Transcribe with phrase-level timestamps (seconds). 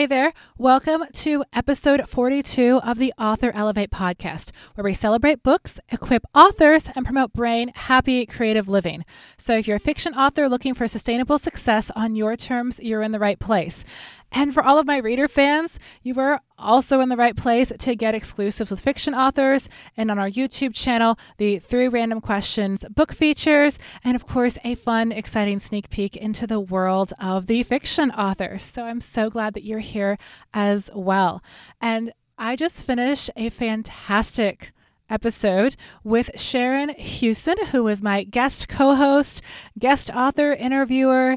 [0.00, 0.32] Hey there.
[0.56, 6.88] Welcome to episode 42 of the Author Elevate podcast, where we celebrate books, equip authors,
[6.96, 9.04] and promote brain happy creative living.
[9.36, 13.12] So, if you're a fiction author looking for sustainable success on your terms, you're in
[13.12, 13.84] the right place.
[14.32, 17.96] And for all of my reader fans, you are also in the right place to
[17.96, 23.12] get exclusives with fiction authors and on our YouTube channel, the three random questions book
[23.12, 28.10] features, and of course, a fun, exciting sneak peek into the world of the fiction
[28.12, 28.58] author.
[28.58, 30.16] So I'm so glad that you're here
[30.54, 31.42] as well.
[31.80, 34.72] And I just finished a fantastic
[35.10, 39.42] episode with Sharon Hughson, who was my guest co host,
[39.78, 41.36] guest author, interviewer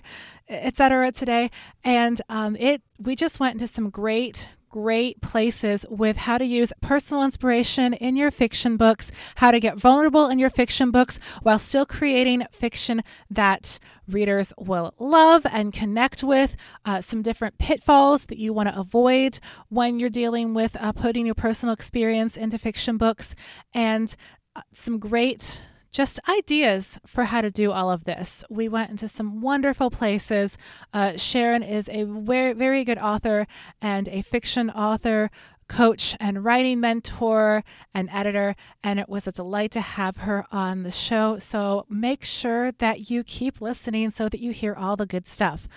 [0.50, 1.12] etc.
[1.12, 1.50] today,
[1.84, 6.74] and um, it we just went into some great great places with how to use
[6.82, 11.60] personal inspiration in your fiction books, how to get vulnerable in your fiction books while
[11.60, 16.55] still creating fiction that readers will love and connect with,
[16.86, 21.28] uh, some different pitfalls that you want to avoid when you're dealing with uh, putting
[21.28, 23.35] your personal experience into fiction books,
[23.76, 24.16] and
[24.55, 25.62] uh, some great
[25.94, 28.44] just ideas for how to do all of this.
[28.49, 30.58] We went into some wonderful places.
[30.91, 33.48] Uh, Sharon is a very, very good author
[33.82, 35.30] and a fiction author
[35.70, 37.63] coach and writing mentor
[37.94, 41.38] and editor, and it was a delight to have her on the show.
[41.38, 45.68] So make sure that you keep listening so that you hear all the good stuff.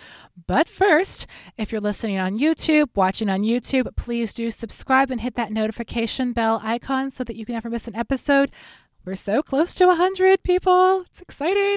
[0.47, 5.35] But first, if you're listening on YouTube, watching on YouTube, please do subscribe and hit
[5.37, 8.51] that notification bell icon so that you can never miss an episode.
[9.07, 11.03] We're so close to 100 people.
[11.03, 11.77] It's exciting.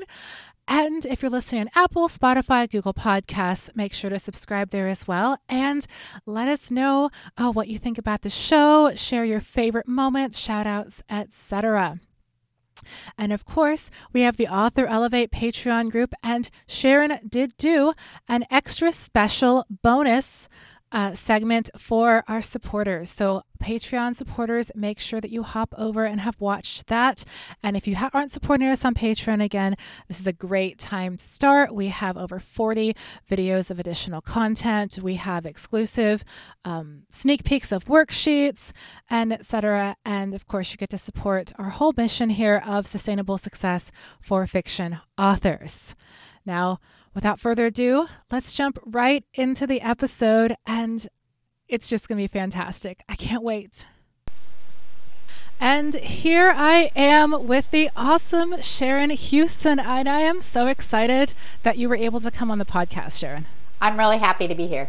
[0.68, 5.08] And if you're listening on Apple, Spotify, Google Podcasts, make sure to subscribe there as
[5.08, 5.38] well.
[5.48, 5.86] And
[6.26, 8.96] let us know uh, what you think about the show.
[8.96, 12.00] Share your favorite moments, shout outs, etc.
[13.16, 17.94] And of course, we have the Author Elevate Patreon group, and Sharon did do
[18.28, 20.50] an extra special bonus
[20.92, 23.10] uh, segment for our supporters.
[23.10, 27.26] So, Patreon supporters, make sure that you hop over and have watched that.
[27.62, 29.76] And if you ha- aren't supporting us on Patreon again,
[30.08, 31.76] this is a great time to start.
[31.76, 32.96] We have over 40
[33.30, 34.98] videos of additional content.
[35.02, 36.24] We have exclusive
[36.64, 38.72] um, sneak peeks of worksheets
[39.10, 39.98] and etc.
[40.06, 44.48] And of course, you get to support our whole mission here of sustainable success for
[44.48, 45.96] fiction authors.
[46.46, 46.80] Now,
[47.20, 51.10] without further ado, let's jump right into the episode, and
[51.68, 53.04] it's just going to be fantastic.
[53.10, 53.86] I can't wait.
[55.60, 61.78] And here I am with the awesome Sharon Hughson, and I am so excited that
[61.78, 63.48] you were able to come on the podcast, Sharon.
[63.82, 64.88] I'm really happy to be here.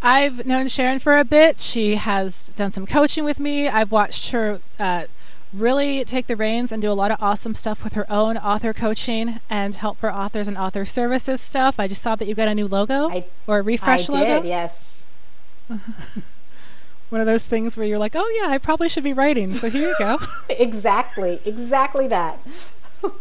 [0.00, 1.58] I've known Sharon for a bit.
[1.58, 3.66] She has done some coaching with me.
[3.66, 5.06] I've watched her uh,
[5.52, 8.72] really take the reins and do a lot of awesome stuff with her own author
[8.72, 11.80] coaching and help for authors and author services stuff.
[11.80, 14.24] I just saw that you got a new logo I, or a refresh I logo.
[14.24, 15.06] I did, yes.
[17.10, 19.54] One of those things where you're like, oh yeah, I probably should be writing.
[19.54, 20.18] So here you go.
[20.50, 22.38] exactly, exactly that.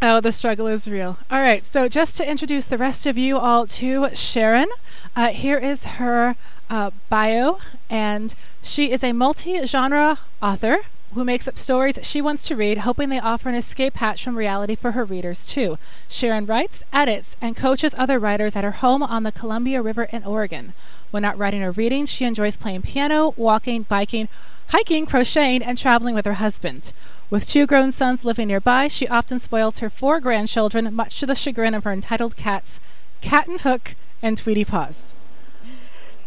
[0.00, 1.18] Oh, the struggle is real.
[1.28, 4.68] All right, so just to introduce the rest of you all to Sharon,
[5.16, 6.36] uh, here is her
[6.70, 7.58] uh, bio,
[7.88, 10.78] and she is a multi genre author
[11.14, 14.36] who makes up stories she wants to read, hoping they offer an escape hatch from
[14.36, 15.78] reality for her readers, too.
[16.08, 20.24] Sharon writes, edits, and coaches other writers at her home on the Columbia River in
[20.24, 20.74] Oregon.
[21.10, 24.28] When not writing or reading, she enjoys playing piano, walking, biking,
[24.68, 26.92] hiking, crocheting, and traveling with her husband.
[27.30, 31.34] With two grown sons living nearby, she often spoils her four grandchildren, much to the
[31.34, 32.80] chagrin of her entitled cats,
[33.22, 35.14] Captain Hook and Tweety Paws.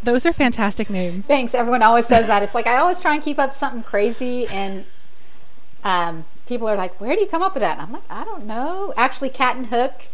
[0.03, 1.25] Those are fantastic names.
[1.25, 1.53] Thanks.
[1.53, 2.41] Everyone always says that.
[2.41, 4.85] It's like I always try and keep up something crazy, and
[5.84, 8.23] um, people are like, "Where do you come up with that?" And I'm like, "I
[8.23, 10.07] don't know." Actually, Captain Hook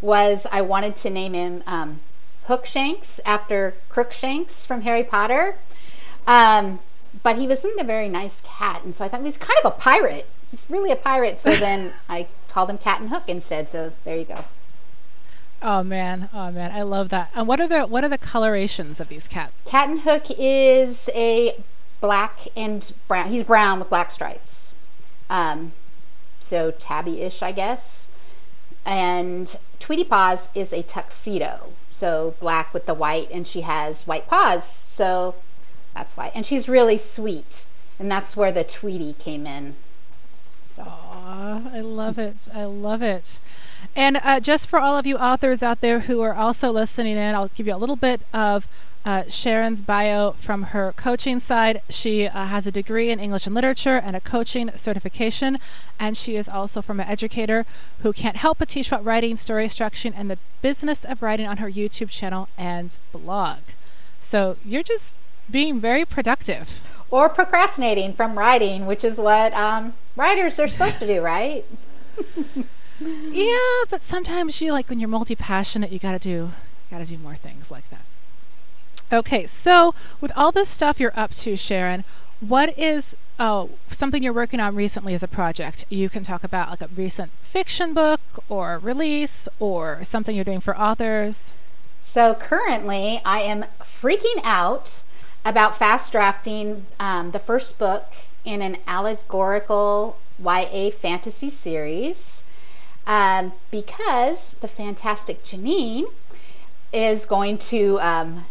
[0.00, 2.00] was I wanted to name him um,
[2.46, 5.56] Hookshanks after Crookshanks from Harry Potter,
[6.26, 6.78] um,
[7.22, 9.72] but he wasn't a very nice cat, and so I thought he was kind of
[9.72, 10.28] a pirate.
[10.52, 11.38] He's really a pirate.
[11.38, 13.68] So then I called him Captain Hook instead.
[13.68, 14.44] So there you go.
[15.62, 17.30] Oh man, oh man, I love that.
[17.34, 19.52] And what are the what are the colorations of these cats?
[19.64, 21.56] Captain Hook is a
[22.00, 23.28] black and brown.
[23.28, 24.76] He's brown with black stripes.
[25.30, 25.72] Um,
[26.40, 28.10] so tabby-ish, I guess.
[28.84, 34.26] And Tweety Paws is a tuxedo, so black with the white, and she has white
[34.26, 35.36] paws, so
[35.94, 36.32] that's why.
[36.34, 37.66] And she's really sweet,
[37.98, 39.76] and that's where the Tweety came in.
[40.66, 40.82] So.
[40.82, 42.48] Aww, I love it.
[42.52, 43.38] I love it.
[43.94, 47.34] And uh, just for all of you authors out there who are also listening in,
[47.34, 48.66] I'll give you a little bit of
[49.04, 51.82] uh, Sharon's bio from her coaching side.
[51.90, 55.58] She uh, has a degree in English and literature and a coaching certification,
[55.98, 57.66] and she is also from an educator
[58.02, 61.58] who can't help but teach about writing, story structuring, and the business of writing on
[61.58, 63.58] her YouTube channel and blog.
[64.20, 65.14] So you're just
[65.50, 66.80] being very productive.
[67.10, 71.64] Or procrastinating from writing, which is what um, writers are supposed to do, right?
[73.32, 76.50] yeah, but sometimes you like when you're multi passionate, you gotta do
[76.90, 78.02] gotta do more things like that.
[79.12, 82.04] Okay, so with all this stuff you're up to, Sharon,
[82.40, 85.84] what is oh something you're working on recently as a project?
[85.88, 90.60] You can talk about like a recent fiction book or release or something you're doing
[90.60, 91.54] for authors.
[92.02, 95.02] So currently, I am freaking out
[95.44, 98.12] about fast drafting um, the first book
[98.44, 102.44] in an allegorical YA fantasy series
[103.06, 106.04] um, because the fantastic Janeen
[106.92, 108.44] is going to um,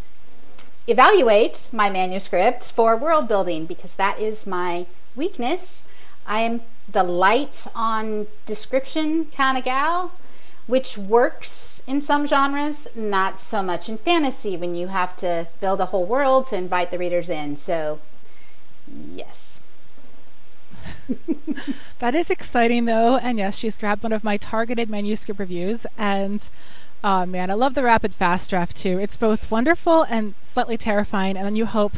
[0.88, 5.84] evaluate my manuscript for world building because that is my weakness.
[6.26, 10.12] I am the light on description kind of gal,
[10.68, 15.82] which works in some genres, not so much in fantasy when you have to build
[15.82, 17.56] a whole world to invite the readers in.
[17.56, 18.00] So,
[19.16, 19.62] yes.
[22.00, 23.18] that is exciting though.
[23.18, 26.50] And yes, she's grabbed one of my targeted manuscript reviews and
[27.04, 29.00] Oh man, I love the rapid fast draft too.
[29.00, 31.94] It's both wonderful and slightly terrifying, and then you hope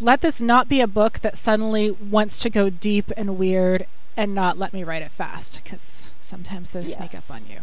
[0.00, 4.34] let this not be a book that suddenly wants to go deep and weird and
[4.34, 6.98] not let me write it fast because sometimes those yes.
[6.98, 7.62] sneak up on you.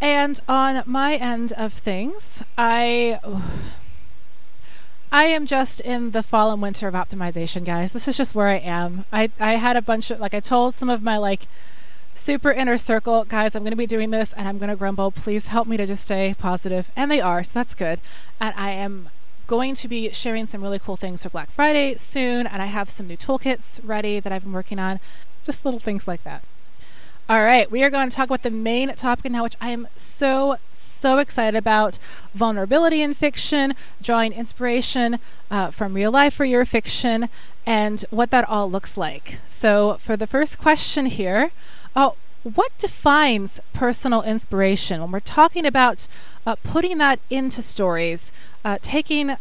[0.00, 3.18] And on my end of things, I
[5.12, 7.92] I am just in the fall and winter of optimization, guys.
[7.92, 9.04] This is just where I am.
[9.12, 11.46] I I had a bunch of like I told some of my like
[12.14, 13.24] super inner circle.
[13.24, 15.10] Guys, I'm going to be doing this and I'm going to grumble.
[15.10, 16.90] Please help me to just stay positive.
[16.94, 18.00] And they are, so that's good.
[18.40, 19.08] And I am
[19.48, 22.46] going to be sharing some really cool things for Black Friday soon.
[22.46, 25.00] And I have some new toolkits ready that I've been working on.
[25.44, 26.44] Just little things like that.
[27.30, 29.86] All right, we are going to talk about the main topic now, which I am
[29.94, 31.96] so, so excited about
[32.34, 37.28] vulnerability in fiction, drawing inspiration uh, from real life for your fiction,
[37.64, 39.38] and what that all looks like.
[39.46, 41.52] So, for the first question here,
[41.94, 42.10] uh,
[42.42, 46.08] what defines personal inspiration when we're talking about
[46.44, 48.32] uh, putting that into stories,
[48.64, 49.36] uh, taking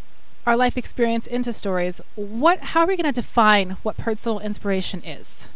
[0.45, 2.01] our life experience into stories?
[2.13, 5.49] What, how are we going to define what personal inspiration is?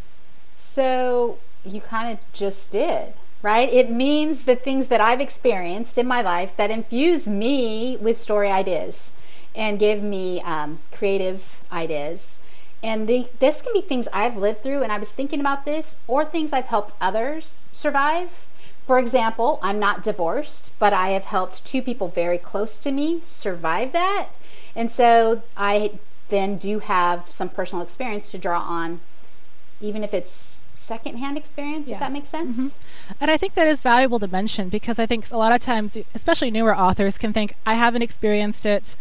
[0.56, 3.71] So you kind of just did, right?
[3.71, 8.50] It means the things that I've experienced in my life that infuse me with story
[8.50, 9.13] ideas
[9.56, 12.39] and give me um, creative ideas
[12.83, 15.95] and the, this can be things I've lived through, and I was thinking about this,
[16.06, 18.45] or things I've helped others survive.
[18.86, 23.21] For example, I'm not divorced, but I have helped two people very close to me
[23.24, 24.27] survive that.
[24.75, 25.92] And so I
[26.27, 29.00] then do have some personal experience to draw on,
[29.80, 31.96] even if it's secondhand experience, yeah.
[31.96, 32.60] if that makes sense.
[32.60, 33.14] Mm-hmm.
[33.22, 35.98] And I think that is valuable to mention because I think a lot of times,
[36.14, 38.96] especially newer authors, can think, I haven't experienced it,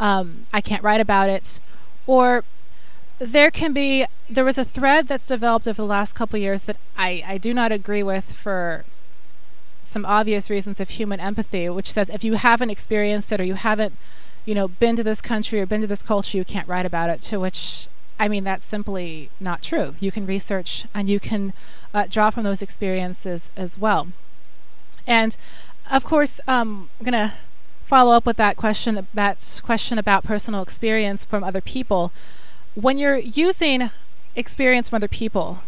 [0.00, 1.60] um, I can't write about it.
[2.06, 2.44] Or
[3.18, 6.76] there can be there was a thread that's developed over the last couple years that
[6.96, 8.84] I, I do not agree with for
[9.82, 13.54] some obvious reasons of human empathy, which says if you haven't experienced it or you
[13.54, 13.94] haven't,
[14.44, 17.08] you know, been to this country or been to this culture, you can't write about
[17.08, 17.20] it.
[17.22, 17.86] To which,
[18.18, 19.94] I mean, that's simply not true.
[20.00, 21.52] You can research and you can
[21.92, 24.08] uh, draw from those experiences as well.
[25.06, 25.36] And
[25.90, 27.34] of course, um, I'm gonna
[27.86, 29.06] follow up with that question.
[29.14, 32.12] That question about personal experience from other people
[32.76, 33.90] when you're using
[34.36, 35.62] experience from other people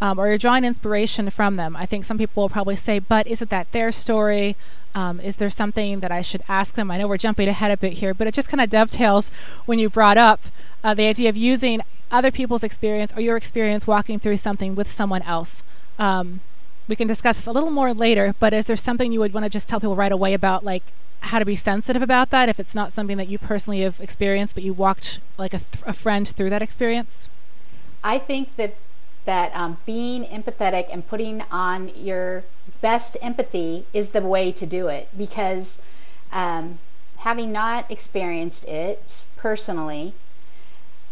[0.00, 3.26] um, or you're drawing inspiration from them, I think some people will probably say, but
[3.26, 4.56] isn't that their story?
[4.94, 6.90] Um, is there something that I should ask them?
[6.90, 9.30] I know we're jumping ahead a bit here, but it just kind of dovetails
[9.66, 10.40] when you brought up
[10.82, 11.80] uh, the idea of using
[12.10, 15.62] other people's experience or your experience walking through something with someone else.
[15.98, 16.40] Um,
[16.88, 19.44] we can discuss this a little more later, but is there something you would want
[19.44, 20.82] to just tell people right away about, like
[21.20, 24.54] how to be sensitive about that if it's not something that you personally have experienced,
[24.54, 27.28] but you walked like a, th- a friend through that experience?
[28.02, 28.74] I think that
[29.26, 32.42] that um, being empathetic and putting on your
[32.80, 35.80] best empathy is the way to do it because
[36.32, 36.78] um,
[37.18, 40.14] having not experienced it personally,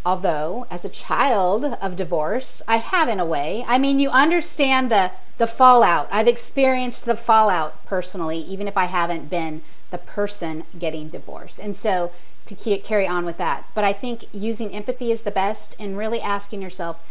[0.05, 3.65] although as a child of divorce, I have in a way.
[3.69, 6.09] I mean, you understand the the fallout.
[6.11, 11.61] I've experienced the fallout personally, even if I haven't been the person getting divorced.
[11.61, 12.11] And so
[12.47, 13.65] to carry on with that.
[13.75, 17.03] But I think using empathy is the best and really asking yourself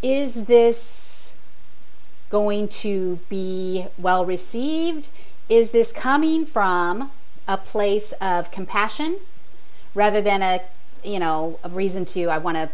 [0.00, 0.86] is this
[2.30, 5.08] going to be well received?
[5.48, 7.10] Is this coming from
[7.46, 9.16] a place of compassion
[9.94, 10.60] rather than a
[11.02, 12.68] you know a reason to I want to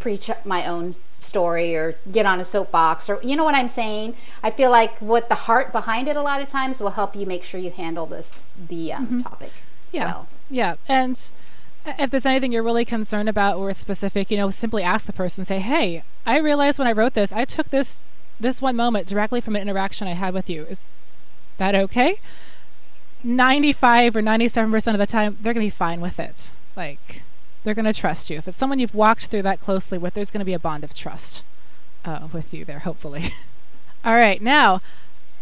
[0.00, 4.16] preach my own story or get on a soapbox or you know what I'm saying.
[4.42, 7.26] I feel like what the heart behind it a lot of times will help you
[7.26, 9.20] make sure you handle this the um, mm-hmm.
[9.20, 9.52] topic.
[9.92, 10.28] Yeah, well.
[10.50, 11.30] yeah, and
[11.84, 15.44] if there's anything you're really concerned about or specific, you know, simply ask the person.
[15.44, 18.02] Say, "Hey, I realized when I wrote this, I took this
[18.40, 20.62] this one moment directly from an interaction I had with you.
[20.64, 20.88] Is
[21.58, 22.16] that okay?"
[23.24, 26.50] 95 or 97% of the time, they're going to be fine with it.
[26.76, 27.22] Like,
[27.64, 28.38] they're going to trust you.
[28.38, 30.82] If it's someone you've walked through that closely with, there's going to be a bond
[30.84, 31.42] of trust
[32.04, 33.34] uh, with you there, hopefully.
[34.04, 34.80] All right, now,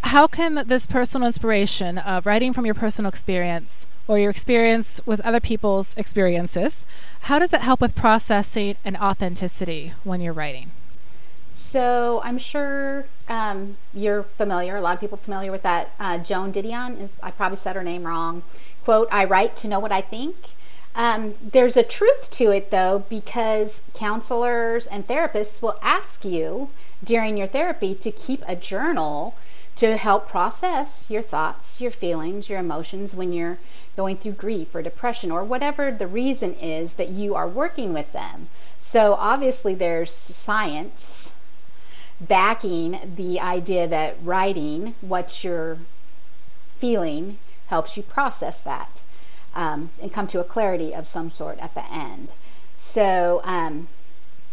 [0.03, 5.21] how can this personal inspiration of writing from your personal experience or your experience with
[5.21, 6.83] other people's experiences,
[7.21, 10.69] how does it help with processing and authenticity when you're writing?
[11.53, 14.75] So I'm sure um, you're familiar.
[14.75, 15.91] A lot of people familiar with that.
[15.97, 17.19] Uh, Joan Didion is.
[17.23, 18.43] I probably said her name wrong.
[18.83, 20.35] Quote: "I write to know what I think."
[20.93, 26.69] Um, there's a truth to it though, because counselors and therapists will ask you
[27.01, 29.35] during your therapy to keep a journal
[29.81, 33.57] to help process your thoughts, your feelings, your emotions when you're
[33.97, 38.11] going through grief or depression or whatever the reason is that you are working with
[38.11, 38.47] them.
[38.79, 41.33] So obviously, there's science
[42.19, 45.79] backing the idea that writing what you're
[46.77, 49.01] feeling helps you process that
[49.55, 52.27] um, and come to a clarity of some sort at the end.
[52.77, 53.87] So um,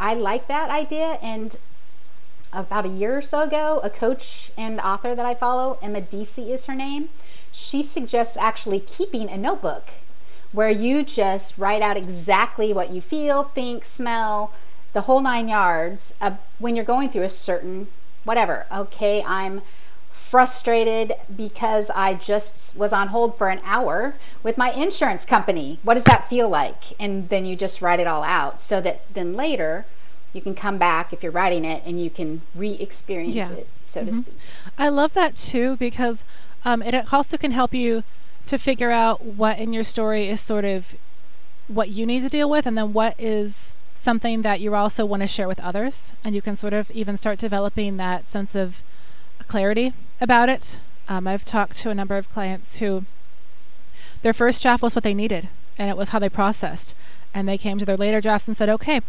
[0.01, 1.19] I like that idea.
[1.21, 1.59] And
[2.53, 6.51] about a year or so ago, a coach and author that I follow, Emma Dhesi
[6.51, 7.09] is her name,
[7.53, 9.91] she suggests actually keeping a notebook
[10.53, 14.53] where you just write out exactly what you feel, think, smell,
[14.93, 17.89] the whole nine yards uh, when you're going through a certain
[18.25, 18.67] whatever.
[18.73, 19.63] Okay, I'm
[20.11, 25.79] frustrated because I just was on hold for an hour with my insurance company.
[25.83, 26.99] What does that feel like?
[27.01, 29.87] And then you just write it all out so that then later
[30.39, 33.51] you can come back if you're writing it and you can re experience yeah.
[33.53, 34.11] it, so mm-hmm.
[34.11, 34.35] to speak.
[34.79, 36.25] I love that too because
[36.65, 38.05] um, it also can help you
[38.47, 40.95] to figure out what in your story is sort of
[41.67, 45.23] what you need to deal with and then what is something that you also want
[45.23, 46.13] to share with others.
[46.25, 48.81] And you can sort of even start developing that sense of
[49.49, 50.81] clarity about it.
[51.09, 53.05] Um, I've talked to a number of clients who
[54.23, 56.95] their first draft was what they needed and it was how they processed.
[57.35, 59.01] And they came to their later drafts and said, okay,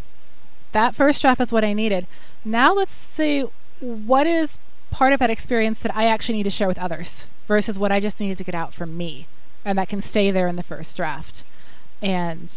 [0.72, 2.08] that first draft is what I needed.
[2.46, 3.46] Now let's see
[3.80, 4.58] what is
[4.92, 8.00] part of that experience that I actually need to share with others versus what I
[8.00, 9.28] just needed to get out from me.
[9.66, 11.44] And that can stay there in the first draft.
[12.02, 12.52] And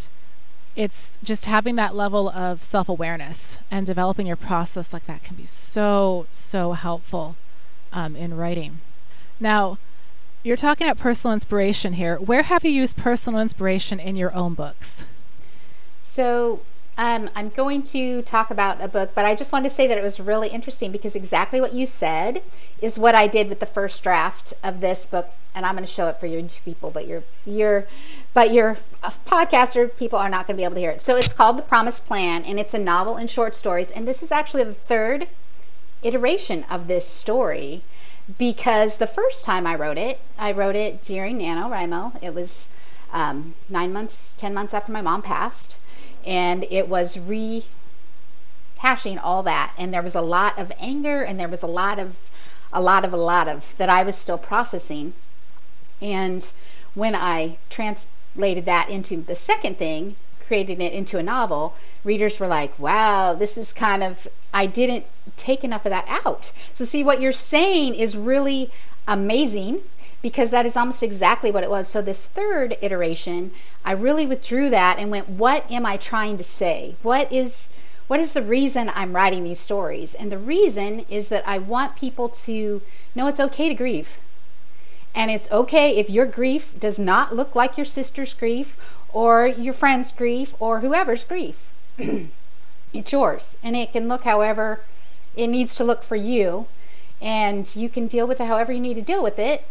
[0.77, 5.37] it's just having that level of self awareness and developing your process like that can
[5.37, 7.37] be so, so helpful
[7.93, 8.79] um, in writing.
[9.41, 9.79] Now,
[10.43, 12.17] you're talking about personal inspiration here.
[12.17, 15.05] Where have you used personal inspiration in your own books?
[16.01, 16.63] So,
[16.99, 19.97] um, I'm going to talk about a book, but I just wanted to say that
[19.97, 22.43] it was really interesting because exactly what you said
[22.83, 25.91] is what I did with the first draft of this book, and I'm going to
[25.91, 27.87] show it for you people, but your your
[28.35, 28.77] but your
[29.27, 31.01] podcaster people are not going to be able to hear it.
[31.01, 34.23] So it's called The Promised Plan, and it's a novel in short stories, and this
[34.23, 35.29] is actually the third
[36.03, 37.83] iteration of this story
[38.39, 42.23] because the first time I wrote it, I wrote it during NaNoWriMo.
[42.23, 42.69] It was
[43.13, 45.77] um, nine months, ten months after my mom passed
[46.27, 47.67] and it was rehashing
[49.23, 49.73] all that.
[49.79, 52.31] And there was a lot of anger and there was a lot of
[52.73, 55.13] a lot of a lot of that I was still processing.
[56.01, 56.53] And
[56.95, 62.49] when I translated that into the second thing creating it into a novel readers were
[62.49, 66.53] like wow this is kind of I didn't take enough of that out.
[66.73, 68.71] So see what you're saying is really
[69.09, 69.81] amazing
[70.23, 71.89] because that is almost exactly what it was.
[71.89, 73.51] So, this third iteration,
[73.85, 76.95] I really withdrew that and went, What am I trying to say?
[77.03, 77.69] What is
[78.13, 80.15] what is the reason I'm writing these stories?
[80.15, 82.83] And the reason is that I want people to
[83.15, 84.19] know it's okay to grieve.
[85.15, 88.77] And it's okay if your grief does not look like your sister's grief
[89.13, 91.73] or your friend's grief or whoever's grief.
[92.93, 93.57] it's yours.
[93.63, 94.81] And it can look however
[95.35, 96.67] it needs to look for you.
[97.21, 99.65] And you can deal with it however you need to deal with it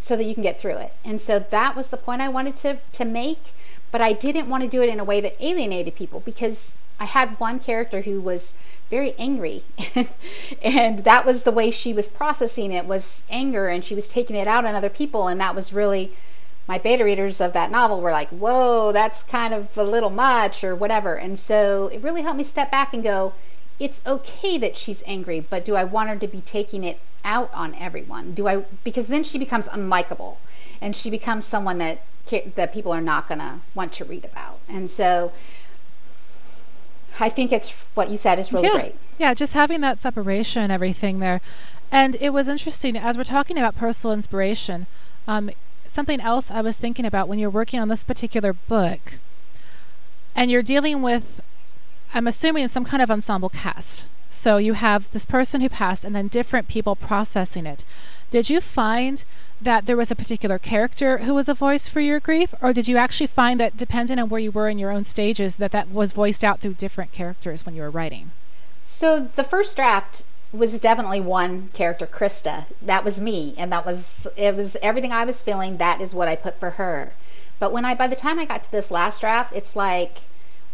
[0.00, 0.92] so that you can get through it.
[1.04, 3.52] And so that was the point I wanted to, to make,
[3.92, 7.04] but I didn't want to do it in a way that alienated people because I
[7.04, 8.54] had one character who was
[8.90, 9.62] very angry
[10.62, 14.34] and that was the way she was processing it was anger and she was taking
[14.34, 16.10] it out on other people and that was really
[16.66, 20.64] my beta readers of that novel were like whoa that's kind of a little much
[20.64, 23.32] or whatever and so it really helped me step back and go
[23.80, 27.50] it's okay that she's angry, but do I want her to be taking it out
[27.52, 28.32] on everyone?
[28.34, 30.36] Do I because then she becomes unlikable
[30.80, 32.02] and she becomes someone that
[32.54, 34.60] that people are not going to want to read about.
[34.68, 35.32] And so
[37.18, 38.72] I think it's what you said is really yeah.
[38.72, 38.94] great.
[39.18, 41.40] Yeah, just having that separation and everything there.
[41.90, 44.86] And it was interesting as we're talking about personal inspiration.
[45.26, 45.50] Um,
[45.86, 49.14] something else I was thinking about when you're working on this particular book,
[50.36, 51.40] and you're dealing with,
[52.14, 54.06] I'm assuming, some kind of ensemble cast.
[54.30, 57.84] So you have this person who passed, and then different people processing it.
[58.30, 59.24] Did you find
[59.60, 62.88] that there was a particular character who was a voice for your grief, or did
[62.88, 65.90] you actually find that, depending on where you were in your own stages, that that
[65.90, 68.30] was voiced out through different characters when you were writing?
[68.84, 70.22] So the first draft
[70.52, 72.64] was definitely one character, Krista.
[72.80, 75.76] That was me, and that was it was everything I was feeling.
[75.76, 77.12] That is what I put for her.
[77.58, 80.20] But when I by the time I got to this last draft, it's like,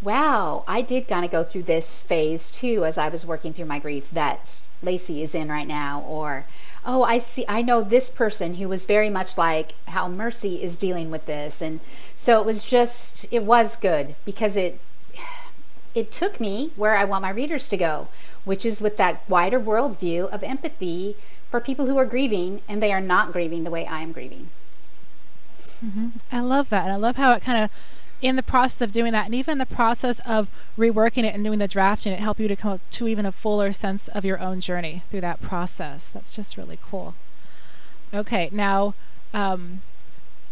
[0.01, 3.65] wow, I did kind of go through this phase too as I was working through
[3.65, 6.45] my grief that Lacey is in right now, or
[6.85, 10.77] oh, I see, I know this person who was very much like how Mercy is
[10.77, 11.79] dealing with this, and
[12.15, 14.79] so it was just it was good because it
[15.95, 18.07] it took me where I want my readers to go
[18.47, 21.17] which is with that wider worldview of empathy
[21.51, 24.49] for people who are grieving and they are not grieving the way I am grieving.
[25.85, 26.07] Mm-hmm.
[26.31, 26.85] I love that.
[26.85, 27.69] And I love how it kind of,
[28.21, 31.59] in the process of doing that, and even the process of reworking it and doing
[31.59, 34.59] the drafting, it helped you to come to even a fuller sense of your own
[34.61, 36.09] journey through that process.
[36.09, 37.13] That's just really cool.
[38.13, 38.95] Okay, now
[39.33, 39.81] um,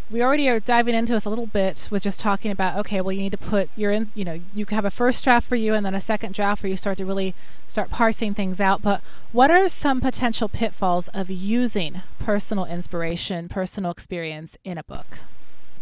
[0.09, 3.11] we already are diving into this a little bit with just talking about okay well
[3.11, 5.73] you need to put your in you know you have a first draft for you
[5.73, 7.33] and then a second draft where you start to really
[7.67, 13.89] start parsing things out but what are some potential pitfalls of using personal inspiration personal
[13.89, 15.17] experience in a book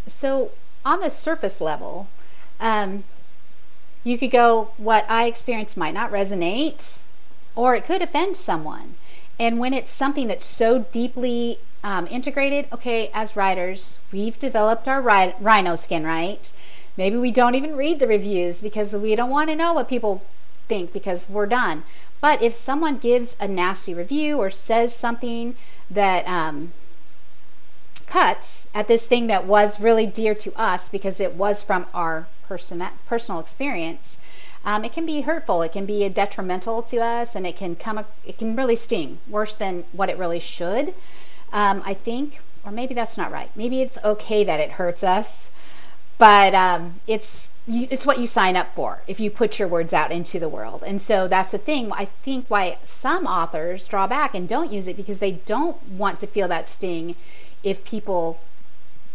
[0.07, 0.51] so
[0.85, 2.07] on the surface level
[2.59, 3.03] um,
[4.03, 6.99] you could go what i experienced might not resonate
[7.55, 8.95] or it could offend someone
[9.39, 15.01] and when it's something that's so deeply um, integrated, okay, as writers, we've developed our
[15.01, 16.51] rhino skin, right?
[16.95, 20.23] Maybe we don't even read the reviews because we don't want to know what people
[20.67, 21.83] think because we're done.
[22.21, 25.55] But if someone gives a nasty review or says something
[25.89, 26.71] that um,
[28.13, 32.27] cuts at this thing that was really dear to us because it was from our
[32.48, 34.20] person- personal experience,
[34.64, 35.64] um, it can be hurtful.
[35.64, 38.05] It can be detrimental to us, and it can come.
[38.24, 40.94] It can really sting worse than what it really should.
[41.51, 43.50] Um, I think, or maybe that's not right.
[43.55, 45.50] Maybe it's okay that it hurts us,
[46.18, 49.92] but um, it's you, it's what you sign up for if you put your words
[49.92, 50.83] out into the world.
[50.85, 51.92] And so that's the thing.
[51.92, 56.20] I think why some authors draw back and don't use it because they don't want
[56.20, 57.16] to feel that sting
[57.63, 58.39] if people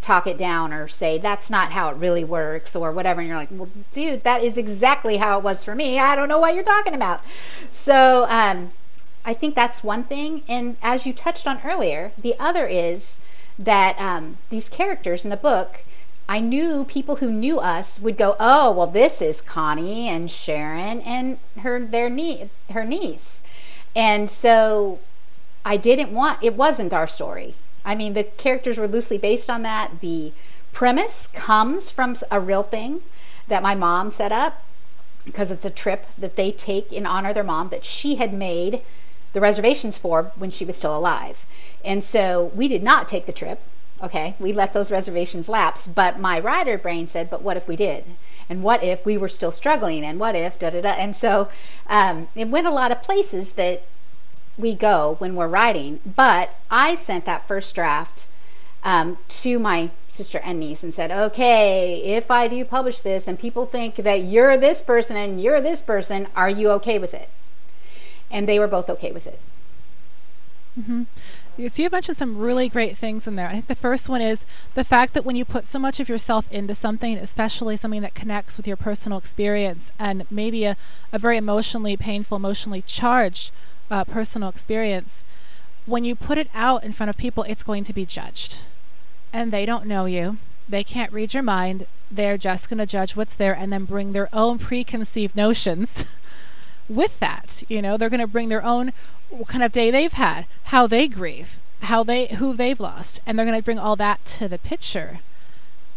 [0.01, 3.37] talk it down or say that's not how it really works or whatever and you're
[3.37, 6.55] like well dude that is exactly how it was for me i don't know what
[6.55, 7.21] you're talking about
[7.71, 8.71] so um,
[9.29, 10.43] I think that's one thing.
[10.49, 13.21] And as you touched on earlier, the other is
[13.59, 15.85] that um, these characters in the book,
[16.27, 21.03] I knew people who knew us would go, "Oh, well, this is Connie and Sharon
[21.03, 23.43] and her their nie- her niece,"
[23.95, 24.99] and so
[25.63, 27.55] I didn't want it wasn't our story.
[27.89, 30.01] I mean, the characters were loosely based on that.
[30.01, 30.33] The
[30.75, 33.01] premise comes from a real thing
[33.49, 34.63] that my mom set up
[35.25, 38.35] because it's a trip that they take in honor of their mom that she had
[38.35, 38.83] made
[39.33, 41.47] the reservations for when she was still alive.
[41.83, 43.63] And so we did not take the trip.
[44.03, 45.87] Okay, we let those reservations lapse.
[45.87, 48.05] But my writer brain said, but what if we did?
[48.51, 50.05] And what if we were still struggling?
[50.05, 50.91] And what if da da da?
[50.91, 51.49] And so
[51.87, 53.83] um, it went a lot of places that
[54.59, 56.01] we go when we're writing.
[56.05, 58.27] But I sent that first draft
[58.85, 63.39] um, to my sister and niece and said, okay, if I do publish this and
[63.39, 67.31] people think that you're this person and you're this person, are you okay with it?
[68.31, 69.41] and they were both okay with it.
[70.79, 71.05] Mm-hmm.
[71.69, 73.49] So you mentioned some really great things in there.
[73.49, 74.45] I think the first one is
[74.75, 78.15] the fact that when you put so much of yourself into something, especially something that
[78.15, 80.77] connects with your personal experience and maybe a,
[81.13, 83.51] a very emotionally painful, emotionally charged
[83.91, 85.25] uh, personal experience,
[85.87, 88.59] when you put it out in front of people, it's going to be judged.
[89.33, 90.39] And they don't know you.
[90.69, 91.87] They can't read your mind.
[92.11, 96.05] They're just going to judge what's there and then bring their own preconceived notions
[96.89, 97.63] with that.
[97.69, 98.93] You know, they're going to bring their own
[99.47, 103.47] kind of day they've had, how they grieve, how they who they've lost, and they're
[103.47, 105.21] going to bring all that to the picture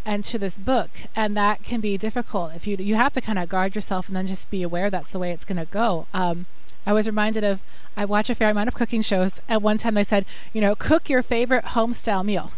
[0.06, 2.54] and to this book, and that can be difficult.
[2.56, 5.12] If you you have to kind of guard yourself and then just be aware that's
[5.12, 6.08] the way it's going to go.
[6.14, 6.46] Um,
[6.86, 7.62] I was reminded of
[7.96, 9.40] I watch a fair amount of cooking shows.
[9.50, 12.52] At one time, they said, you know, cook your favorite home style meal.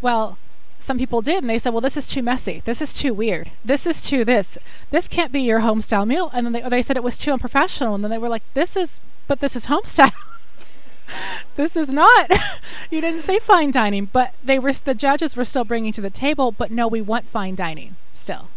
[0.00, 0.38] Well,
[0.86, 2.62] some people did and they said well this is too messy.
[2.64, 3.50] This is too weird.
[3.64, 4.56] This is too this.
[4.90, 6.30] This can't be your home style meal.
[6.32, 8.76] And then they, they said it was too unprofessional and then they were like this
[8.76, 10.12] is but this is home style
[11.56, 12.30] this is not.
[12.88, 16.08] You didn't say fine dining but they were the judges were still bringing to the
[16.08, 18.48] table but no we want fine dining still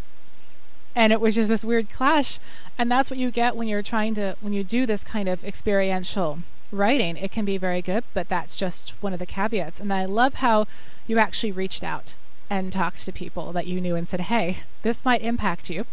[0.96, 2.40] and it was just this weird clash.
[2.78, 5.44] And that's what you get when you're trying to when you do this kind of
[5.44, 6.40] experiential
[6.72, 7.18] writing.
[7.18, 9.80] It can be very good but that's just one of the caveats.
[9.80, 10.68] And i love how
[11.08, 12.16] you actually reached out
[12.50, 15.86] and talked to people that you knew and said hey this might impact you.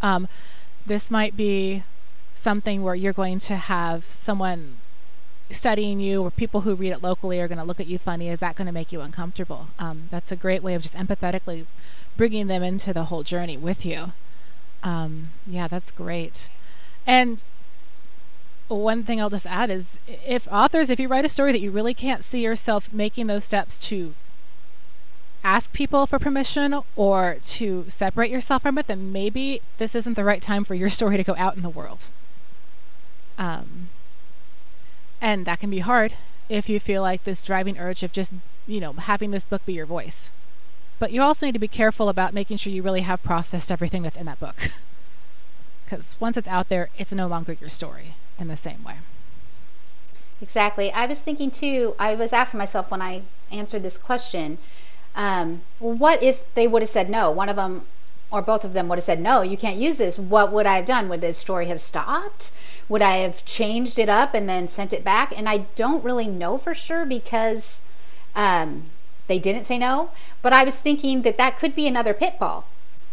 [0.00, 0.26] Um,
[0.86, 1.84] this might be
[2.34, 4.78] something where you're going to have someone
[5.52, 8.28] studying you or people who read it locally are going to look at you funny
[8.28, 9.68] is that going to make you uncomfortable?
[9.78, 11.66] Um, that's a great way of just empathetically
[12.16, 14.12] bringing them into the whole journey with you.
[14.82, 16.48] Um, yeah that's great.
[17.06, 17.42] And
[18.68, 21.70] one thing i'll just add is if authors if you write a story that you
[21.70, 24.14] really can't see yourself making those steps to
[25.44, 30.24] ask people for permission or to separate yourself from it then maybe this isn't the
[30.24, 32.10] right time for your story to go out in the world.
[33.38, 33.88] Um,
[35.22, 36.12] and that can be hard
[36.48, 38.34] if you feel like this driving urge of just,
[38.66, 40.30] you know, having this book be your voice.
[40.98, 44.02] But you also need to be careful about making sure you really have processed everything
[44.02, 44.56] that's in that book.
[45.84, 48.94] Because once it's out there, it's no longer your story in the same way.
[50.40, 50.90] Exactly.
[50.90, 54.56] I was thinking too, I was asking myself when I answered this question,
[55.14, 57.30] um, what if they would have said no?
[57.30, 57.82] One of them
[58.32, 60.76] or both of them would have said, no, you can't use this, what would I
[60.76, 61.10] have done?
[61.10, 62.50] Would this story have stopped?
[62.88, 65.36] Would I have changed it up and then sent it back?
[65.36, 67.82] And I don't really know for sure because
[68.34, 68.84] um,
[69.26, 70.10] they didn't say no.
[70.40, 72.64] But I was thinking that that could be another pitfall.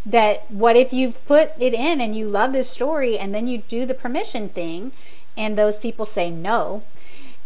[0.06, 3.58] That what if you've put it in and you love this story and then you
[3.58, 4.94] do the permission thing
[5.36, 6.84] and those people say no?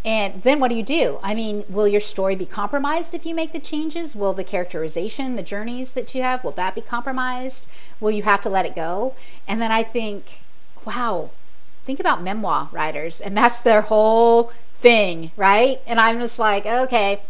[0.04, 1.18] And then what do you do?
[1.22, 4.14] I mean, will your story be compromised if you make the changes?
[4.14, 7.68] Will the characterization, the journeys that you have, will that be compromised?
[8.00, 9.14] Will you have to let it go?
[9.48, 10.40] And then I think,
[10.84, 11.30] wow,
[11.84, 15.80] think about memoir writers, and that's their whole thing, right?
[15.86, 17.20] And I'm just like, okay,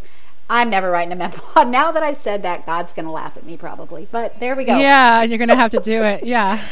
[0.50, 1.64] I'm never writing a memoir.
[1.64, 4.08] Now that I've said that, God's going to laugh at me probably.
[4.10, 4.78] But there we go.
[4.78, 6.24] Yeah, and you're going to have to do it.
[6.24, 6.60] Yeah.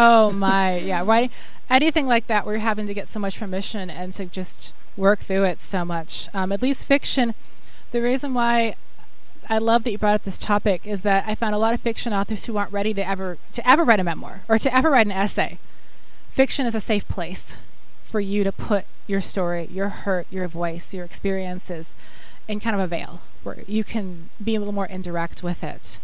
[0.00, 0.78] Oh my.
[0.78, 1.04] Yeah.
[1.04, 1.30] Writing
[1.70, 5.44] anything like that, we're having to get so much permission and to just work through
[5.44, 6.28] it so much.
[6.34, 7.34] Um, at least fiction,
[7.92, 8.74] the reason why
[9.48, 11.80] I love that you brought up this topic is that I found a lot of
[11.80, 14.90] fiction authors who aren't ready to ever to ever write a memoir or to ever
[14.90, 15.58] write an essay.
[16.32, 17.56] Fiction is a safe place
[18.04, 21.94] for you to put your story, your hurt, your voice, your experiences
[22.46, 25.98] in kind of a veil where you can be a little more indirect with it.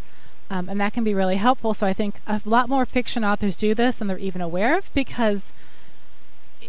[0.55, 1.75] Um, and that can be really helpful.
[1.75, 4.89] So I think a lot more fiction authors do this and they're even aware of
[4.95, 5.53] because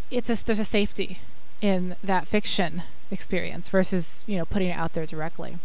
[0.10, 1.20] it's a, there's a safety
[1.62, 5.60] in that fiction experience versus you know putting it out there directly.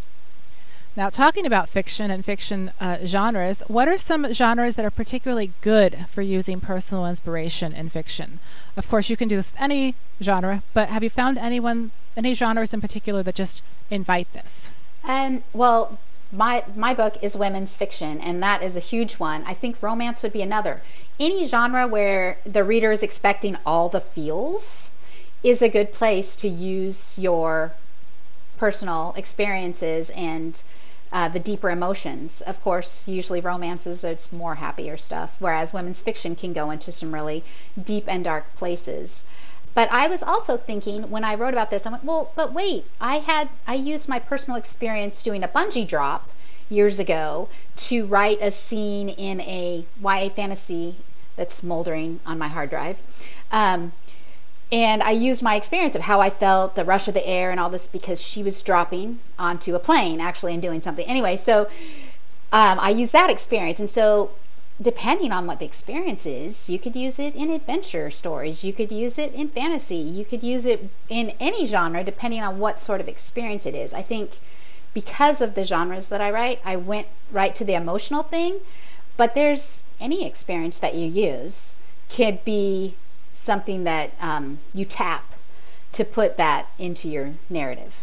[0.96, 5.52] Now, talking about fiction and fiction uh, genres, what are some genres that are particularly
[5.62, 8.38] good for using personal inspiration in fiction?
[8.76, 12.34] Of course, you can do this with any genre, but have you found anyone, any
[12.34, 14.70] genres in particular that just invite this?
[15.04, 15.98] Um, well,
[16.32, 19.44] my my book is women's fiction, and that is a huge one.
[19.46, 20.82] I think romance would be another.
[21.18, 24.92] Any genre where the reader is expecting all the feels
[25.42, 27.72] is a good place to use your
[28.58, 30.62] personal experiences and
[31.12, 32.40] uh, the deeper emotions.
[32.42, 37.12] Of course, usually romances, it's more happier stuff, whereas women's fiction can go into some
[37.12, 37.42] really
[37.82, 39.24] deep and dark places.
[39.74, 42.84] But I was also thinking when I wrote about this, I went, well, but wait,
[43.00, 46.28] I had I used my personal experience doing a bungee drop
[46.68, 50.96] years ago to write a scene in a YA fantasy
[51.36, 53.00] that's smoldering on my hard drive.
[53.50, 53.92] Um,
[54.72, 57.58] and I used my experience of how I felt, the rush of the air, and
[57.58, 61.06] all this because she was dropping onto a plane actually and doing something.
[61.06, 61.62] Anyway, so
[62.52, 63.80] um, I used that experience.
[63.80, 64.30] And so,
[64.80, 68.90] depending on what the experience is, you could use it in adventure stories, you could
[68.90, 73.00] use it in fantasy, you could use it in any genre, depending on what sort
[73.00, 73.92] of experience it is.
[73.92, 74.38] I think
[74.94, 78.60] because of the genres that I write, I went right to the emotional thing,
[79.16, 81.76] but there's any experience that you use
[82.08, 82.94] could be
[83.32, 85.34] something that um, you tap
[85.92, 88.02] to put that into your narrative.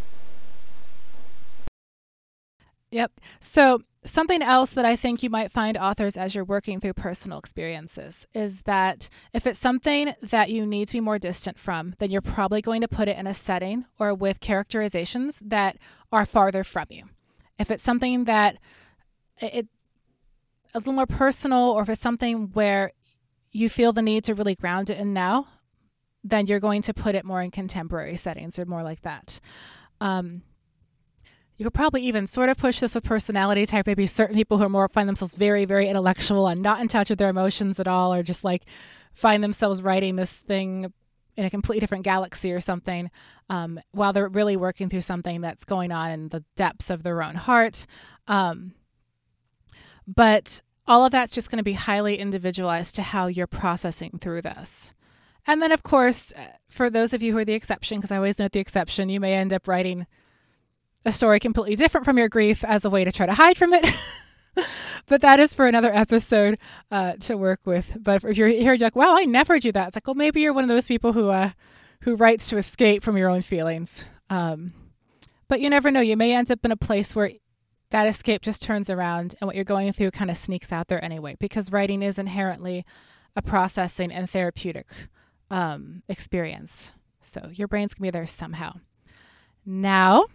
[2.92, 3.12] Yep.
[3.42, 7.40] So, something else that I think you might find authors as you're working through personal
[7.40, 12.12] experiences is that if it's something that you need to be more distant from, then
[12.12, 15.78] you're probably going to put it in a setting or with characterizations that
[16.12, 17.06] are farther from you.
[17.58, 18.58] If it's something that
[19.40, 19.68] it
[20.74, 22.92] a little more personal or if it's something where
[23.52, 25.48] you feel the need to really ground it in now,
[26.24, 29.40] then you're going to put it more in contemporary settings or more like that.
[30.02, 30.44] Um,
[31.58, 33.88] you could probably even sort of push this with personality type.
[33.88, 37.10] Maybe certain people who are more find themselves very, very intellectual and not in touch
[37.10, 38.64] with their emotions at all, or just like
[39.14, 40.94] find themselves writing this thing
[41.36, 43.10] in a completely different galaxy or something
[43.50, 47.22] um, while they're really working through something that's going on in the depths of their
[47.24, 47.86] own heart.
[48.28, 48.74] Um,
[50.08, 54.42] but all of that's just going to be highly individualized to how you're processing through
[54.42, 54.94] this.
[55.46, 58.18] And then, of course, uh, for those of you who are the exception, because I
[58.18, 60.08] always note the exception, you may end up writing
[61.06, 63.74] a story completely different from your grief as a way to try to hide from
[63.74, 63.86] it.
[65.08, 66.58] but that is for another episode
[66.92, 67.98] uh, to work with.
[68.00, 70.42] But if you're here, you're like, "Well, I never do that." It's like, well, maybe
[70.42, 71.52] you're one of those people who uh,
[72.02, 74.06] who writes to escape from your own feelings.
[74.30, 74.74] Um,
[75.48, 76.02] but you never know.
[76.02, 77.32] You may end up in a place where
[77.92, 81.04] that escape just turns around, and what you're going through kind of sneaks out there
[81.04, 81.36] anyway.
[81.40, 82.86] Because writing is inherently
[83.36, 84.88] a processing and therapeutic
[85.50, 86.92] um, experience.
[87.22, 88.80] So your brain's gonna be there somehow.
[89.66, 90.26] Now,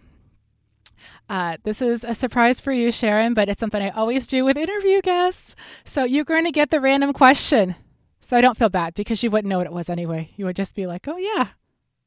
[1.29, 4.57] uh, this is a surprise for you, Sharon, but it's something I always do with
[4.57, 5.55] interview guests.
[5.83, 7.75] So you're going to get the random question.
[8.21, 10.31] So I don't feel bad because you wouldn't know what it was anyway.
[10.35, 11.49] You would just be like, oh, yeah,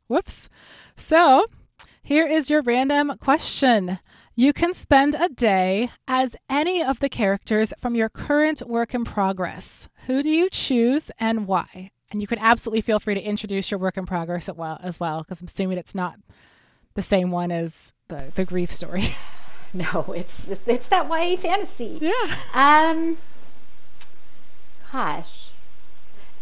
[0.09, 0.49] whoops.
[0.97, 1.47] So
[2.03, 3.99] here is your random question.
[4.35, 9.05] You can spend a day as any of the characters from your current work in
[9.05, 9.89] progress.
[10.07, 11.91] Who do you choose and why?
[12.11, 15.41] And you can absolutely feel free to introduce your work in progress as well, because
[15.41, 16.19] I'm assuming it's not
[16.97, 19.15] the same one as the the grief story.
[19.75, 21.99] no, it's it's that YA fantasy.
[22.01, 22.35] Yeah.
[22.55, 23.19] Um.
[24.91, 25.51] Gosh.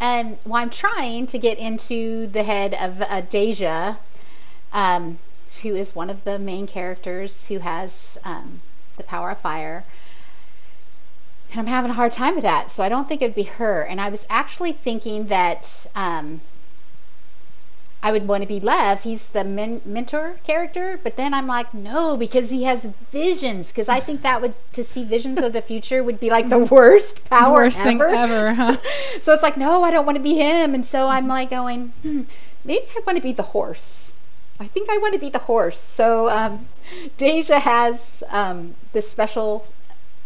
[0.00, 3.96] And well, I'm trying to get into the head of uh, Deja,
[4.72, 5.18] um,
[5.62, 8.60] who is one of the main characters who has um,
[8.96, 9.84] the power of fire.
[11.50, 13.82] And I'm having a hard time with that, so I don't think it'd be her.
[13.82, 16.40] And I was actually thinking that um,
[18.04, 19.02] I would want to be Lev.
[19.02, 23.72] He's the men- mentor character, but then I'm like, no, because he has visions.
[23.72, 26.58] Because I think that would to see visions of the future would be like the
[26.70, 28.10] worst power worst ever.
[28.10, 28.52] thing ever.
[28.52, 28.76] Huh?
[29.20, 30.74] so it's like, no, I don't want to be him.
[30.74, 32.24] And so I'm like going, hmm,
[32.62, 34.18] maybe I want to be the horse.
[34.60, 35.80] I think I want to be the horse.
[35.80, 36.66] So um,
[37.16, 39.66] Deja has um, this special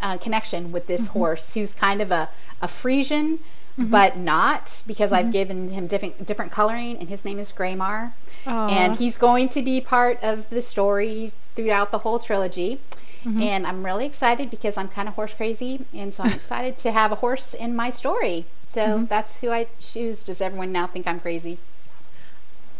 [0.02, 1.18] uh, connection with this mm-hmm.
[1.20, 2.28] horse, who's kind of a
[2.60, 3.38] a Frisian
[3.78, 3.90] mm-hmm.
[3.90, 5.26] but not because mm-hmm.
[5.26, 8.12] I've given him different different coloring, and his name is Greymar,
[8.44, 8.70] Aww.
[8.70, 12.80] and he's going to be part of the story throughout the whole trilogy.
[13.24, 13.42] Mm-hmm.
[13.42, 16.92] And I'm really excited because I'm kind of horse crazy, and so I'm excited to
[16.92, 18.46] have a horse in my story.
[18.64, 19.04] So mm-hmm.
[19.06, 20.22] that's who I choose.
[20.22, 21.58] Does everyone now think I'm crazy?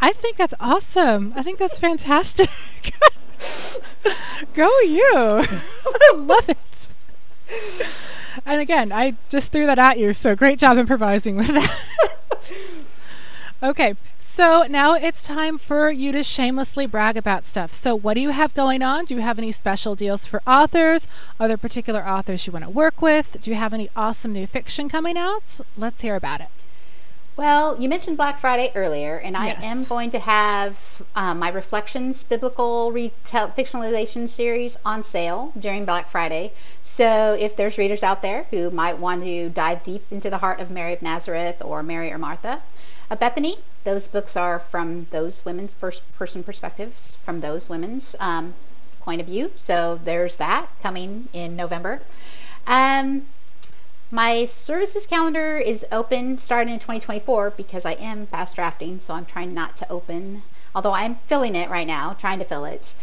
[0.00, 1.32] I think that's awesome.
[1.34, 2.50] I think that's fantastic.
[4.54, 5.12] Go you!
[5.14, 6.88] I love it.
[8.46, 11.80] And again, I just threw that at you, so great job improvising with that.
[13.62, 17.74] okay, so now it's time for you to shamelessly brag about stuff.
[17.74, 19.04] So, what do you have going on?
[19.04, 21.08] Do you have any special deals for authors?
[21.40, 23.38] Are there particular authors you want to work with?
[23.40, 25.60] Do you have any awesome new fiction coming out?
[25.76, 26.48] Let's hear about it.
[27.38, 29.62] Well, you mentioned Black Friday earlier, and yes.
[29.62, 35.84] I am going to have um, my Reflections Biblical Retell- Fictionalization series on sale during
[35.84, 36.52] Black Friday.
[36.82, 40.58] So, if there's readers out there who might want to dive deep into the heart
[40.58, 42.60] of Mary of Nazareth or Mary or Martha,
[43.08, 48.54] a Bethany, those books are from those women's first person perspectives, from those women's um,
[49.00, 49.52] point of view.
[49.54, 52.00] So, there's that coming in November.
[52.66, 53.26] Um,
[54.10, 59.26] my services calendar is open starting in 2024 because I am fast drafting, so I'm
[59.26, 60.42] trying not to open,
[60.74, 62.94] although I'm filling it right now, trying to fill it.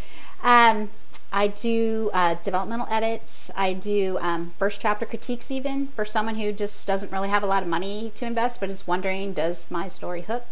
[0.43, 0.89] Um,
[1.31, 3.51] I do uh, developmental edits.
[3.55, 7.47] I do um, first chapter critiques, even for someone who just doesn't really have a
[7.47, 10.45] lot of money to invest but is wondering, does my story hook?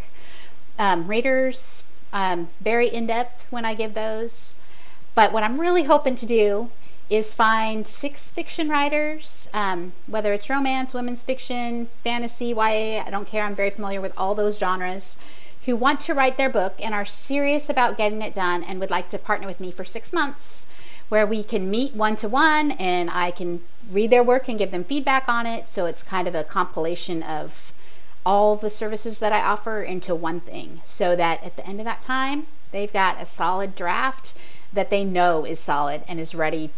[0.77, 4.53] Um, readers, um, very in depth when I give those.
[5.15, 6.69] But what I'm really hoping to do
[7.09, 13.27] is find six fiction writers, um, whether it's romance, women's fiction, fantasy, YA, I don't
[13.27, 15.17] care, I'm very familiar with all those genres,
[15.65, 18.89] who want to write their book and are serious about getting it done and would
[18.89, 20.65] like to partner with me for six months
[21.09, 23.61] where we can meet one to one and I can
[23.91, 25.67] read their work and give them feedback on it.
[25.67, 27.73] So it's kind of a compilation of
[28.25, 31.85] all the services that I offer into one thing so that at the end of
[31.85, 34.33] that time, they've got a solid draft
[34.71, 36.71] that they know is solid and is ready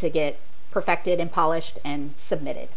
[0.00, 0.38] to get
[0.70, 2.68] perfected and polished and submitted.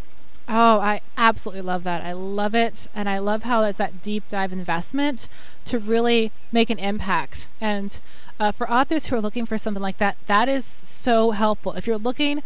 [0.50, 2.04] Oh, I absolutely love that.
[2.04, 2.88] I love it.
[2.96, 5.28] And I love how it's that deep dive investment
[5.66, 7.50] to really make an impact.
[7.60, 8.00] And
[8.40, 11.74] uh, for authors who are looking for something like that, that is so helpful.
[11.74, 12.44] If you're looking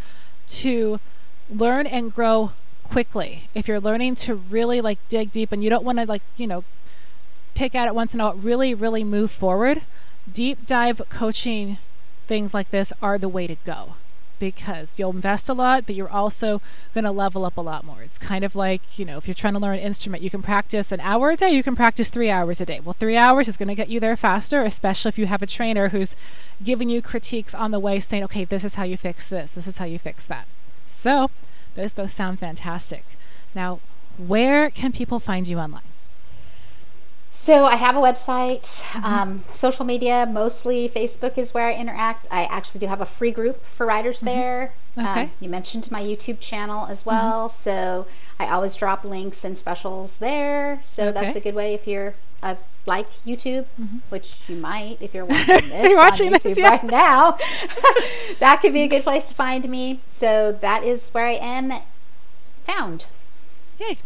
[0.48, 1.00] to
[1.50, 2.54] learn and grow
[2.84, 6.24] quickly, if you're learning to really like dig deep and you don't want to like,
[6.38, 6.64] you know,
[7.54, 9.82] pick at it once and all, really, really move forward,
[10.32, 11.78] deep dive coaching
[12.26, 13.96] things like this are the way to go
[14.42, 16.62] because you'll invest a lot, but you're also
[16.96, 18.02] going to level up a lot more.
[18.02, 20.42] It's kind of like, you know, if you're trying to learn an instrument, you can
[20.42, 22.80] practice an hour a day, you can practice three hours a day.
[22.80, 25.48] Well, three hours is going to get you there faster, especially if you have a
[25.48, 26.16] trainer who's
[26.64, 29.68] giving you critiques on the way, saying, okay, this is how you fix this, this
[29.68, 30.48] is how you fix that.
[30.86, 31.30] So,
[31.76, 33.06] those both sound fantastic.
[33.54, 33.80] Now,
[34.18, 35.91] where can people find you online?
[37.34, 39.06] So I have a website, mm-hmm.
[39.06, 42.28] um, social media, mostly Facebook is where I interact.
[42.30, 44.26] I actually do have a free group for writers mm-hmm.
[44.28, 44.74] there.
[44.98, 45.24] Okay.
[45.24, 47.10] Um, you mentioned my YouTube channel as mm-hmm.
[47.12, 47.56] well, mm-hmm.
[47.56, 48.06] so
[48.38, 50.84] I always drop links and specials there.
[50.86, 51.22] So okay.
[51.22, 54.00] that's a good way if you're uh, like YouTube, mm-hmm.
[54.10, 56.70] which you might if you're watching this you're watching on YouTube this, yeah.
[56.70, 57.32] right now.
[58.40, 60.02] that could be a good place to find me.
[60.10, 61.72] So that is where I am
[62.66, 63.08] found.
[63.80, 63.98] Yay.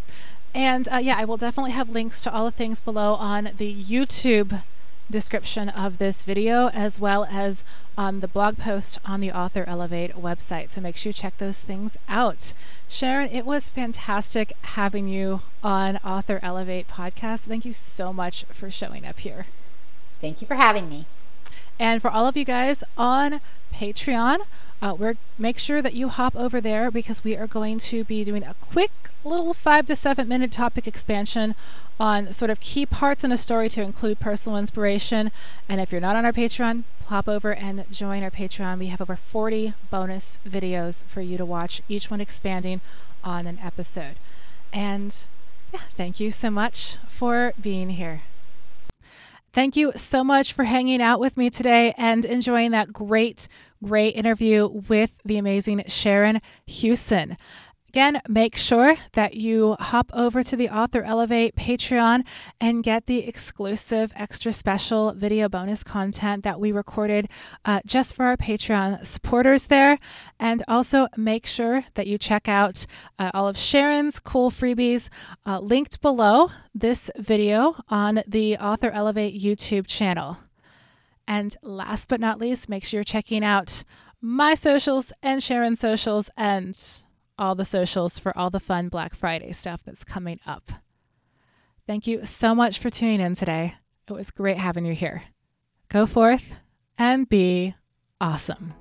[0.56, 3.76] And uh, yeah, I will definitely have links to all the things below on the
[3.76, 4.62] YouTube
[5.12, 7.65] description of this video, as well as
[7.98, 10.72] on the blog post on the Author Elevate website.
[10.72, 12.54] So make sure you check those things out.
[12.88, 17.41] Sharon, it was fantastic having you on Author Elevate podcast.
[17.41, 19.46] Thank you so much for showing up here.
[20.22, 21.06] Thank you for having me.
[21.78, 23.41] And for all of you guys on
[23.74, 24.38] Patreon,
[24.81, 28.23] uh, we're make sure that you hop over there because we are going to be
[28.23, 28.91] doing a quick
[29.23, 31.55] little five to seven minute topic expansion
[31.99, 35.31] on sort of key parts in a story to include personal inspiration.
[35.69, 38.79] And if you're not on our Patreon, hop over and join our Patreon.
[38.79, 42.81] We have over 40 bonus videos for you to watch, each one expanding
[43.23, 44.15] on an episode.
[44.73, 45.15] And
[45.73, 48.21] yeah, thank you so much for being here.
[49.53, 53.47] Thank you so much for hanging out with me today and enjoying that great,
[53.86, 57.38] great interview with the amazing Sharon Hughson.
[57.89, 62.26] Again, make sure that you hop over to the Author Elevate Patreon
[62.60, 67.30] and get the exclusive extra special video bonus content that we recorded
[67.63, 69.98] uh, just for our Patreon supporters there.
[70.38, 72.86] And also make sure that you check out
[73.17, 75.08] uh, all of Sharon's cool freebies
[75.45, 80.39] uh, linked below this video on the Author Elevate YouTube channel.
[81.27, 83.83] And last but not least, make sure you're checking out
[84.21, 86.77] my socials and Sharon's socials and
[87.38, 90.71] all the socials for all the fun Black Friday stuff that's coming up.
[91.88, 93.75] Thank you so much for tuning in today.
[94.07, 95.23] It was great having you here.
[95.89, 96.43] Go forth
[96.97, 97.75] and be
[98.19, 98.73] awesome.